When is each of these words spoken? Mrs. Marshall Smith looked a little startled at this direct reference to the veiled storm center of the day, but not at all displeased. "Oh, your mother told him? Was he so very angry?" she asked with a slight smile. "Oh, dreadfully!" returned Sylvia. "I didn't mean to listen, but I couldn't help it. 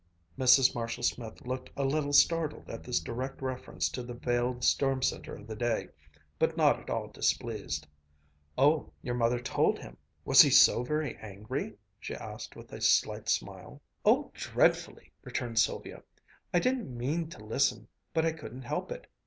Mrs. 0.35 0.73
Marshall 0.73 1.03
Smith 1.03 1.45
looked 1.45 1.69
a 1.77 1.83
little 1.85 2.11
startled 2.11 2.71
at 2.71 2.83
this 2.83 2.99
direct 2.99 3.39
reference 3.39 3.87
to 3.89 4.01
the 4.01 4.15
veiled 4.15 4.63
storm 4.63 5.03
center 5.03 5.35
of 5.35 5.45
the 5.45 5.55
day, 5.55 5.89
but 6.39 6.57
not 6.57 6.79
at 6.79 6.89
all 6.89 7.07
displeased. 7.09 7.85
"Oh, 8.57 8.91
your 9.03 9.13
mother 9.13 9.39
told 9.39 9.77
him? 9.77 9.97
Was 10.25 10.41
he 10.41 10.49
so 10.49 10.81
very 10.83 11.17
angry?" 11.17 11.75
she 11.99 12.15
asked 12.15 12.55
with 12.55 12.73
a 12.73 12.81
slight 12.81 13.29
smile. 13.29 13.79
"Oh, 14.03 14.31
dreadfully!" 14.33 15.11
returned 15.23 15.59
Sylvia. 15.59 16.01
"I 16.51 16.57
didn't 16.59 16.97
mean 16.97 17.29
to 17.29 17.45
listen, 17.45 17.87
but 18.11 18.25
I 18.25 18.31
couldn't 18.31 18.63
help 18.63 18.91
it. 18.91 19.05